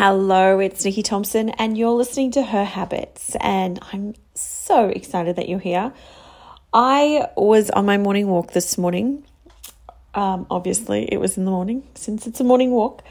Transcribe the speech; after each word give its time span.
Hello, 0.00 0.60
it's 0.60 0.84
Nicky 0.84 1.02
Thompson, 1.02 1.48
and 1.48 1.76
you're 1.76 1.90
listening 1.90 2.30
to 2.30 2.42
Her 2.44 2.62
Habits, 2.62 3.34
and 3.40 3.80
I'm 3.92 4.14
so 4.32 4.86
excited 4.86 5.34
that 5.34 5.48
you're 5.48 5.58
here. 5.58 5.92
I 6.72 7.26
was 7.36 7.68
on 7.70 7.84
my 7.84 7.98
morning 7.98 8.28
walk 8.28 8.52
this 8.52 8.78
morning. 8.78 9.24
Um, 10.14 10.46
obviously, 10.52 11.12
it 11.12 11.16
was 11.16 11.36
in 11.36 11.46
the 11.46 11.50
morning 11.50 11.82
since 11.96 12.28
it's 12.28 12.38
a 12.38 12.44
morning 12.44 12.70
walk, 12.70 13.02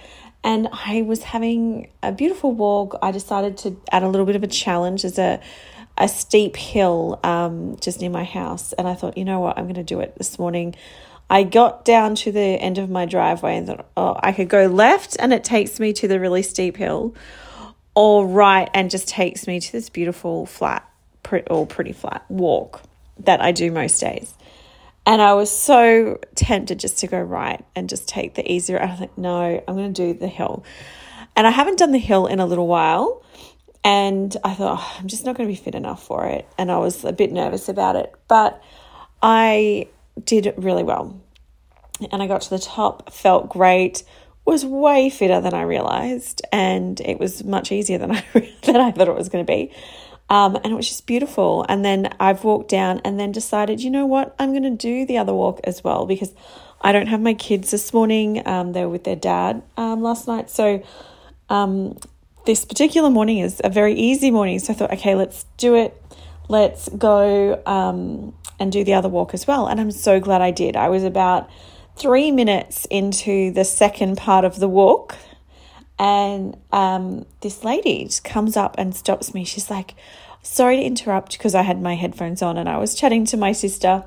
and 0.46 0.70
I 0.72 1.02
was 1.02 1.24
having 1.24 1.90
a 2.02 2.14
beautiful 2.14 2.54
walk. 2.54 2.98
I 3.02 3.12
decided 3.12 3.58
to 3.58 3.76
add 3.92 4.04
a 4.04 4.08
little 4.08 4.26
bit 4.26 4.38
of 4.38 4.44
a 4.44 4.48
challenge 4.48 5.04
as 5.04 5.20
a 5.20 5.42
a 5.98 6.08
steep 6.08 6.56
hill 6.56 7.20
um, 7.22 7.76
just 7.82 8.00
near 8.00 8.10
my 8.10 8.24
house, 8.24 8.72
and 8.72 8.88
I 8.88 8.94
thought, 8.94 9.18
you 9.18 9.26
know 9.26 9.42
what, 9.42 9.58
I'm 9.58 9.66
going 9.66 9.76
to 9.76 9.84
do 9.84 10.00
it 10.00 10.16
this 10.18 10.40
morning. 10.40 10.74
I 11.30 11.44
got 11.44 11.84
down 11.84 12.16
to 12.16 12.32
the 12.32 12.40
end 12.40 12.78
of 12.78 12.90
my 12.90 13.06
driveway 13.06 13.58
and 13.58 13.68
thought, 13.68 13.86
oh, 13.98 14.18
I 14.22 14.32
could 14.32 14.50
go 14.50 14.68
left 14.68 15.18
and 15.20 15.34
it 15.34 15.44
takes 15.44 15.80
me 15.80 15.94
to 15.94 16.08
the 16.08 16.20
really 16.20 16.44
steep 16.44 16.78
hill, 16.78 17.16
or 17.96 18.26
right 18.28 18.70
and 18.74 18.90
just 18.90 19.08
takes 19.08 19.48
me 19.48 19.60
to 19.60 19.72
this 19.72 19.90
beautiful 19.90 20.46
flat 20.46 20.90
or 21.50 21.68
pretty 21.68 21.92
flat 21.92 22.24
walk 22.30 22.82
that 23.20 23.42
I 23.42 23.52
do 23.52 23.72
most 23.72 24.00
days. 24.00 24.34
And 25.06 25.22
I 25.22 25.34
was 25.34 25.50
so 25.50 26.20
tempted 26.36 26.80
just 26.80 27.00
to 27.00 27.08
go 27.08 27.20
right 27.20 27.64
and 27.76 27.90
just 27.90 28.08
take 28.08 28.36
the 28.36 28.50
easier. 28.50 28.82
I 28.82 28.92
was 28.92 29.00
like, 29.00 29.18
no, 29.18 29.64
I'm 29.68 29.76
going 29.76 29.94
to 29.94 30.14
do 30.14 30.20
the 30.20 30.28
hill. 30.28 30.64
And 31.36 31.48
I 31.48 31.50
haven't 31.50 31.80
done 31.80 31.92
the 31.92 31.98
hill 31.98 32.28
in 32.28 32.40
a 32.40 32.46
little 32.46 32.68
while. 32.68 33.24
And 33.84 34.36
I 34.44 34.54
thought, 34.54 34.80
oh, 34.80 34.96
I'm 35.00 35.08
just 35.08 35.24
not 35.24 35.38
going 35.38 35.48
to 35.48 35.52
be 35.52 35.62
fit 35.62 35.76
enough 35.76 36.04
for 36.04 36.26
it. 36.26 36.46
And 36.58 36.70
I 36.70 36.78
was 36.80 37.06
a 37.06 37.14
bit 37.14 37.32
nervous 37.32 37.70
about 37.70 37.96
it. 37.96 38.14
But 38.28 38.62
I 39.22 39.88
did 40.24 40.54
really 40.58 40.84
well. 40.84 41.22
And 42.12 42.22
I 42.22 42.28
got 42.28 42.42
to 42.42 42.50
the 42.50 42.60
top, 42.60 43.12
felt 43.12 43.50
great, 43.50 44.04
was 44.46 44.66
way 44.66 45.10
fitter 45.10 45.42
than 45.42 45.54
I 45.54 45.64
realized, 45.64 46.42
and 46.52 47.00
it 47.02 47.20
was 47.20 47.44
much 47.44 47.72
easier 47.72 47.98
than 47.98 48.12
I 48.16 48.24
than 48.64 48.78
I 48.78 48.92
thought 48.92 49.08
it 49.08 49.16
was 49.16 49.30
going 49.30 49.46
to 49.46 49.52
be. 49.52 49.74
Um, 50.30 50.56
and 50.58 50.68
it 50.68 50.76
was 50.76 50.88
just 50.88 51.06
beautiful. 51.06 51.66
And 51.70 51.86
then 51.86 52.14
I've 52.20 52.44
walked 52.44 52.70
down 52.70 53.02
and 53.06 53.20
then 53.20 53.32
decided, 53.32 53.82
you 53.82 53.90
know 53.90 54.06
what, 54.06 54.36
I'm 54.40 54.52
going 54.52 54.64
to 54.64 54.70
do 54.70 55.06
the 55.06 55.18
other 55.18 55.34
walk 55.34 55.62
as 55.64 55.84
well 55.84 56.06
because 56.06 56.34
I 56.82 56.92
don't 56.92 57.08
have 57.08 57.22
my 57.22 57.34
kids 57.34 57.72
this 57.72 57.94
morning. 57.94 58.46
Um, 58.46 58.74
they 58.74 58.82
were 58.82 58.90
with 58.90 59.06
their 59.06 59.16
dad 59.16 59.64
um, 59.78 60.02
last 60.02 60.28
night. 60.28 60.50
So 60.50 60.84
um, 61.50 61.98
this 62.46 62.66
particular 62.66 63.10
morning 63.10 63.40
is 63.40 63.62
a 63.64 63.70
very 63.70 63.94
easy 63.94 64.30
morning. 64.30 64.60
So 64.60 64.74
I 64.74 64.76
thought, 64.76 64.94
okay, 64.94 65.16
let's 65.16 65.46
do 65.58 65.76
it. 65.76 66.02
Let's 66.50 66.90
go 66.90 67.62
um, 67.66 68.34
and 68.60 68.72
do 68.72 68.84
the 68.84 68.94
other 68.94 69.10
walk 69.10 69.34
as 69.34 69.48
well. 69.48 69.68
And 69.68 69.80
I'm 69.80 69.92
so 69.92 70.20
glad 70.20 70.42
I 70.42 70.52
did. 70.52 70.76
I 70.76 70.90
was 70.90 71.04
about 71.04 71.50
three 71.96 72.32
minutes 72.32 72.86
into 72.90 73.52
the 73.52 73.64
second 73.64 74.18
part 74.18 74.46
of 74.46 74.60
the 74.60 74.68
walk, 74.68 75.16
and 76.00 76.58
um, 76.72 77.26
this 77.42 77.64
lady 77.64 78.06
just 78.06 78.24
comes 78.24 78.56
up 78.56 78.76
and 78.78 78.96
stops 78.96 79.34
me. 79.34 79.44
She's 79.44 79.70
like, 79.70 79.96
Sorry 80.44 80.78
to 80.78 80.84
interrupt 80.84 81.34
because 81.34 81.56
I 81.56 81.64
had 81.64 81.82
my 81.82 81.96
headphones 81.96 82.42
on 82.42 82.58
and 82.58 82.70
I 82.70 82.78
was 82.78 82.96
chatting 82.96 83.26
to 83.26 83.38
my 83.38 83.52
sister. 83.52 84.06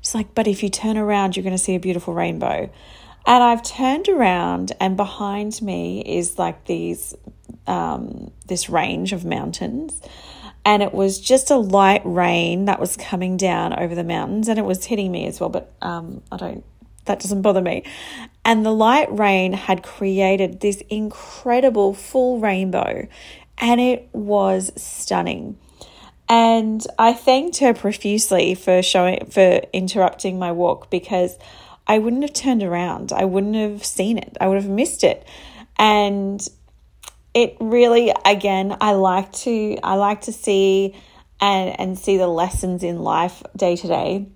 She's 0.00 0.14
like, 0.14 0.34
But 0.34 0.48
if 0.48 0.62
you 0.62 0.68
turn 0.68 0.96
around, 0.96 1.36
you're 1.36 1.44
going 1.44 1.54
to 1.56 1.62
see 1.62 1.74
a 1.74 1.80
beautiful 1.80 2.14
rainbow. 2.14 2.70
And 3.26 3.44
I've 3.44 3.62
turned 3.62 4.08
around, 4.08 4.72
and 4.80 4.96
behind 4.96 5.60
me 5.60 6.00
is 6.00 6.38
like 6.38 6.64
these, 6.64 7.14
um, 7.66 8.30
this 8.46 8.70
range 8.70 9.12
of 9.12 9.26
mountains 9.26 10.00
and 10.68 10.82
it 10.82 10.92
was 10.92 11.18
just 11.18 11.50
a 11.50 11.56
light 11.56 12.02
rain 12.04 12.66
that 12.66 12.78
was 12.78 12.94
coming 12.96 13.38
down 13.38 13.72
over 13.72 13.94
the 13.94 14.04
mountains 14.04 14.48
and 14.48 14.58
it 14.58 14.64
was 14.64 14.84
hitting 14.84 15.10
me 15.10 15.26
as 15.26 15.40
well 15.40 15.48
but 15.48 15.72
um, 15.80 16.22
i 16.30 16.36
don't 16.36 16.62
that 17.08 17.18
doesn't 17.20 17.42
bother 17.42 17.60
me. 17.60 17.82
And 18.44 18.64
the 18.64 18.70
light 18.70 19.10
rain 19.10 19.52
had 19.52 19.82
created 19.82 20.60
this 20.60 20.80
incredible 20.88 21.92
full 21.92 22.38
rainbow 22.38 23.08
and 23.58 23.80
it 23.80 24.08
was 24.12 24.70
stunning. 24.80 25.58
And 26.28 26.86
i 26.98 27.12
thanked 27.12 27.58
her 27.58 27.74
profusely 27.74 28.54
for 28.54 28.82
showing 28.82 29.26
for 29.26 29.62
interrupting 29.72 30.38
my 30.38 30.52
walk 30.52 30.90
because 30.90 31.36
i 31.86 31.98
wouldn't 31.98 32.22
have 32.22 32.34
turned 32.34 32.62
around. 32.62 33.10
I 33.12 33.24
wouldn't 33.24 33.56
have 33.56 33.84
seen 33.84 34.18
it. 34.18 34.36
I 34.40 34.46
would 34.46 34.62
have 34.62 34.70
missed 34.70 35.02
it. 35.02 35.26
And 35.78 36.46
it 37.34 37.56
really 37.60 38.12
again 38.24 38.76
I 38.80 38.92
like 38.92 39.32
to 39.32 39.76
I 39.82 39.94
like 39.94 40.22
to 40.22 40.32
see 40.32 40.94
and 41.40 41.78
and 41.78 41.98
see 41.98 42.16
the 42.16 42.28
lessons 42.28 42.82
in 42.82 42.98
life 42.98 43.42
day 43.56 43.76
to 43.76 43.86
day. 43.86 44.26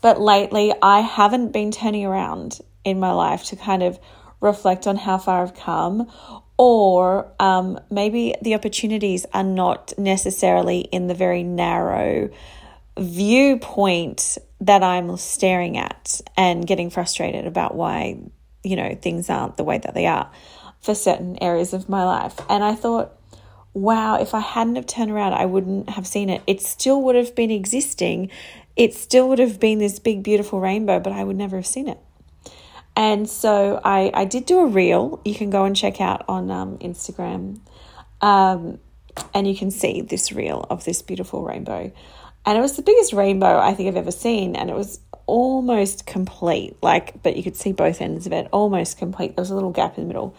But 0.00 0.20
lately 0.20 0.72
I 0.82 1.00
haven't 1.00 1.52
been 1.52 1.70
turning 1.70 2.06
around 2.06 2.60
in 2.84 3.00
my 3.00 3.12
life 3.12 3.44
to 3.44 3.56
kind 3.56 3.82
of 3.82 3.98
reflect 4.40 4.86
on 4.86 4.96
how 4.96 5.18
far 5.18 5.42
I've 5.42 5.54
come 5.54 6.10
or 6.56 7.32
um, 7.40 7.80
maybe 7.90 8.34
the 8.42 8.54
opportunities 8.54 9.24
are 9.32 9.42
not 9.42 9.94
necessarily 9.96 10.80
in 10.80 11.06
the 11.06 11.14
very 11.14 11.42
narrow 11.42 12.30
viewpoint 12.98 14.36
that 14.60 14.82
I'm 14.82 15.16
staring 15.16 15.78
at 15.78 16.20
and 16.36 16.66
getting 16.66 16.90
frustrated 16.90 17.46
about 17.46 17.74
why, 17.74 18.18
you 18.62 18.76
know, 18.76 18.94
things 18.94 19.30
aren't 19.30 19.56
the 19.56 19.64
way 19.64 19.78
that 19.78 19.94
they 19.94 20.06
are 20.06 20.30
for 20.80 20.94
certain 20.94 21.42
areas 21.42 21.72
of 21.72 21.88
my 21.88 22.04
life. 22.04 22.40
And 22.48 22.64
I 22.64 22.74
thought, 22.74 23.12
wow, 23.74 24.16
if 24.20 24.34
I 24.34 24.40
hadn't 24.40 24.76
have 24.76 24.86
turned 24.86 25.10
around, 25.10 25.34
I 25.34 25.46
wouldn't 25.46 25.90
have 25.90 26.06
seen 26.06 26.28
it. 26.28 26.42
It 26.46 26.60
still 26.60 27.02
would 27.02 27.14
have 27.14 27.34
been 27.34 27.50
existing. 27.50 28.30
It 28.76 28.94
still 28.94 29.28
would 29.28 29.38
have 29.38 29.60
been 29.60 29.78
this 29.78 29.98
big, 29.98 30.22
beautiful 30.22 30.60
rainbow, 30.60 30.98
but 31.00 31.12
I 31.12 31.24
would 31.24 31.36
never 31.36 31.56
have 31.56 31.66
seen 31.66 31.88
it. 31.88 31.98
And 32.96 33.28
so 33.28 33.80
I, 33.84 34.10
I 34.12 34.24
did 34.24 34.46
do 34.46 34.60
a 34.60 34.66
reel. 34.66 35.20
You 35.24 35.34
can 35.34 35.50
go 35.50 35.64
and 35.64 35.76
check 35.76 36.00
out 36.00 36.24
on 36.28 36.50
um, 36.50 36.78
Instagram. 36.78 37.60
Um, 38.20 38.78
and 39.34 39.46
you 39.46 39.56
can 39.56 39.70
see 39.70 40.00
this 40.02 40.32
reel 40.32 40.66
of 40.70 40.84
this 40.84 41.02
beautiful 41.02 41.42
rainbow. 41.42 41.92
And 42.44 42.58
it 42.58 42.60
was 42.60 42.76
the 42.76 42.82
biggest 42.82 43.12
rainbow 43.12 43.58
I 43.58 43.74
think 43.74 43.88
I've 43.88 43.96
ever 43.96 44.10
seen. 44.10 44.56
And 44.56 44.70
it 44.70 44.74
was 44.74 45.00
almost 45.30 46.06
complete, 46.06 46.76
like, 46.82 47.22
but 47.22 47.36
you 47.36 47.42
could 47.42 47.56
see 47.56 47.72
both 47.72 48.00
ends 48.00 48.26
of 48.26 48.32
it, 48.32 48.48
almost 48.50 48.98
complete. 48.98 49.36
There 49.36 49.42
was 49.42 49.50
a 49.50 49.54
little 49.54 49.70
gap 49.70 49.96
in 49.96 50.04
the 50.04 50.08
middle 50.08 50.34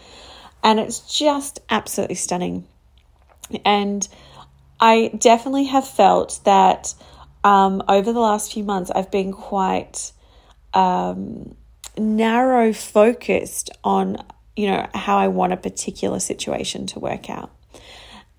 and 0.62 0.78
it's 0.78 1.00
just 1.00 1.60
absolutely 1.68 2.14
stunning. 2.14 2.66
And 3.64 4.06
I 4.80 5.08
definitely 5.18 5.64
have 5.64 5.86
felt 5.86 6.40
that 6.44 6.94
um, 7.42 7.82
over 7.88 8.12
the 8.12 8.20
last 8.20 8.52
few 8.52 8.64
months, 8.64 8.90
I've 8.90 9.10
been 9.10 9.32
quite 9.32 10.12
um, 10.74 11.56
narrow 11.98 12.72
focused 12.72 13.70
on, 13.82 14.24
you 14.56 14.68
know, 14.68 14.86
how 14.94 15.18
I 15.18 15.28
want 15.28 15.52
a 15.52 15.56
particular 15.56 16.20
situation 16.20 16.86
to 16.88 17.00
work 17.00 17.28
out. 17.28 17.50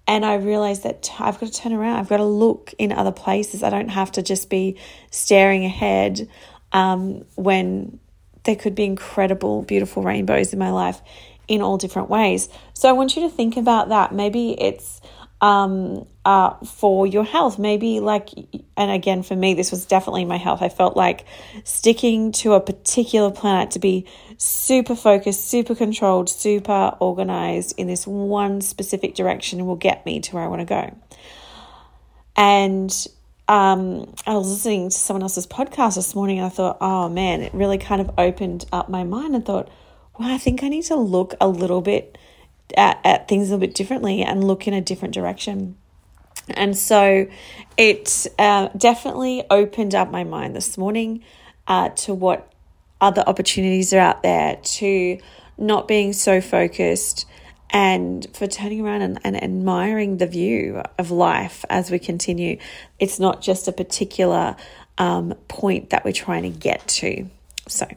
And 0.06 0.26
I 0.26 0.36
realized 0.36 0.84
that 0.84 1.10
I've 1.20 1.40
got 1.40 1.52
to 1.52 1.62
turn 1.62 1.74
around. 1.74 1.98
I've 1.98 2.10
got 2.10 2.18
to 2.18 2.26
look 2.26 2.74
in 2.78 2.92
other 2.92 3.12
places. 3.12 3.64
I 3.64 3.70
don't 3.70 3.90
have 3.90 4.12
to 4.14 4.22
just 4.22 4.50
be 4.50 4.78
staring 5.12 5.64
ahead 5.64 6.28
um, 6.74 7.26
when 7.36 8.00
there 8.44 8.56
could 8.56 8.76
be 8.76 8.84
incredible, 8.84 9.62
beautiful 9.62 10.04
rainbows 10.04 10.52
in 10.52 10.60
my 10.60 10.72
life 10.72 11.02
in 11.48 11.62
all 11.62 11.78
different 11.78 12.10
ways. 12.10 12.50
So 12.74 12.90
I 12.90 12.94
want 12.94 13.16
you 13.16 13.24
to 13.24 13.30
think 13.30 13.58
about 13.58 13.90
that. 13.90 14.14
Maybe 14.14 14.52
it's 14.60 15.02
um, 15.44 16.08
uh, 16.24 16.54
for 16.66 17.06
your 17.06 17.26
health. 17.26 17.60
Maybe, 17.60 18.00
like, 18.00 18.30
and 18.78 18.90
again, 18.90 19.24
for 19.24 19.36
me, 19.36 19.54
this 19.54 19.72
was 19.72 19.86
definitely 19.86 20.24
my 20.24 20.38
health. 20.38 20.62
I 20.62 20.70
felt 20.70 20.96
like 20.96 21.26
sticking 21.66 22.32
to 22.44 22.54
a 22.54 22.62
particular 22.62 23.30
planet 23.30 23.72
to 23.72 23.80
be 23.80 24.08
super 24.38 24.96
focused, 24.96 25.46
super 25.46 25.76
controlled, 25.76 26.30
super 26.30 26.96
organized 27.02 27.78
in 27.78 27.88
this 27.88 28.08
one 28.08 28.62
specific 28.62 29.16
direction 29.16 29.66
will 29.66 29.76
get 29.76 30.06
me 30.06 30.22
to 30.22 30.34
where 30.34 30.46
I 30.46 30.48
want 30.48 30.62
to 30.62 30.66
go. 30.66 30.98
And 32.38 33.08
um, 33.50 34.16
I 34.26 34.36
was 34.36 34.50
listening 34.50 34.92
to 34.92 34.96
someone 34.96 35.24
else's 35.24 35.46
podcast 35.46 35.96
this 35.96 36.16
morning 36.16 36.38
and 36.38 36.46
I 36.46 36.50
thought, 36.50 36.78
oh 36.80 37.10
man, 37.10 37.42
it 37.42 37.54
really 37.54 37.78
kind 37.78 38.00
of 38.00 38.12
opened 38.18 38.66
up 38.72 38.88
my 38.88 39.04
mind 39.04 39.36
and 39.36 39.46
thought, 39.46 39.70
well, 40.18 40.34
I 40.34 40.38
think 40.38 40.64
I 40.64 40.70
need 40.70 40.84
to 40.86 40.96
look 40.96 41.34
a 41.42 41.50
little 41.50 41.82
bit 41.82 42.18
at, 42.76 43.00
at 43.04 43.28
things 43.28 43.50
a 43.50 43.52
little 43.54 43.68
bit 43.68 43.76
differently 43.76 44.24
and 44.24 44.44
look 44.44 44.68
in 44.68 44.74
a 44.74 44.82
different 44.82 45.14
direction. 45.14 45.78
And 46.50 46.78
so 46.78 47.28
it 47.78 48.28
uh, 48.38 48.70
definitely 48.76 49.44
opened 49.50 49.96
up 49.96 50.12
my 50.12 50.24
mind 50.24 50.56
this 50.56 50.78
morning 50.78 51.24
uh, 51.68 51.90
to 51.90 52.14
what 52.14 52.52
other 53.00 53.24
opportunities 53.26 53.94
are 53.94 54.00
out 54.00 54.24
there, 54.24 54.58
to 54.64 55.20
not 55.58 55.88
being 55.88 56.14
so 56.14 56.42
focused 56.42 57.26
and 57.70 58.28
for 58.34 58.46
turning 58.46 58.82
around 58.82 59.02
and, 59.02 59.20
and 59.24 59.42
admiring 59.42 60.18
the 60.18 60.28
view 60.28 60.82
of 61.00 61.12
life 61.12 61.66
as 61.70 61.90
we 61.90 62.00
continue. 62.00 62.58
It's 63.00 63.20
not 63.20 63.42
just 63.42 63.68
a 63.68 63.72
particular 63.72 64.56
um, 64.98 65.34
point 65.48 65.90
that 65.90 66.06
we're 66.06 66.14
trying 66.14 66.44
to 66.44 66.50
get 66.50 66.88
to. 66.88 67.28
So, 67.68 67.88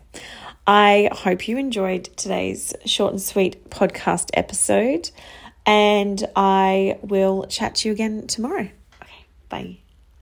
I 0.66 1.10
hope 1.12 1.46
you 1.46 1.58
enjoyed 1.58 2.04
today's 2.16 2.74
short 2.84 3.12
and 3.12 3.22
sweet 3.22 3.70
podcast 3.70 4.30
episode, 4.34 5.10
and 5.64 6.24
I 6.34 6.98
will 7.02 7.46
chat 7.46 7.76
to 7.76 7.88
you 7.88 7.92
again 7.92 8.26
tomorrow. 8.26 8.68
Okay, 9.02 9.26
bye. 9.48 9.78